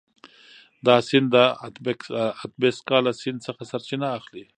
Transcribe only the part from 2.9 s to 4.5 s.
له سیند څخه سرچینه اخلي.